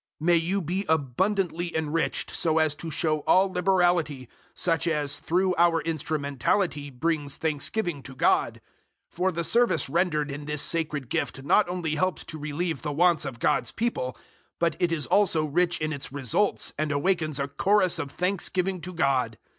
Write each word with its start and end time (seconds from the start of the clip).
009:011 0.19 0.25
May 0.27 0.35
you 0.37 0.61
be 0.63 0.85
abundantly 0.89 1.77
enriched 1.77 2.31
so 2.31 2.57
as 2.57 2.73
to 2.73 2.89
show 2.89 3.19
all 3.27 3.51
liberality, 3.53 4.27
such 4.55 4.87
as 4.87 5.19
through 5.19 5.53
our 5.59 5.79
instrumentality 5.83 6.89
brings 6.89 7.37
thanksgiving 7.37 8.01
to 8.01 8.15
God. 8.15 8.61
009:012 9.11 9.15
For 9.15 9.31
the 9.31 9.43
service 9.43 9.89
rendered 9.89 10.31
in 10.31 10.45
this 10.45 10.63
sacred 10.63 11.07
gift 11.07 11.43
not 11.43 11.69
only 11.69 11.93
helps 11.97 12.23
to 12.23 12.39
relieve 12.39 12.81
the 12.81 12.91
wants 12.91 13.25
of 13.25 13.37
God's 13.39 13.71
people, 13.71 14.17
but 14.57 14.75
it 14.79 14.91
is 14.91 15.05
also 15.05 15.45
rich 15.45 15.79
in 15.79 15.93
its 15.93 16.11
results 16.11 16.73
and 16.79 16.91
awakens 16.91 17.39
a 17.39 17.47
chorus 17.47 17.99
of 17.99 18.09
thanksgiving 18.09 18.81
to 18.81 18.93
God. 18.93 19.37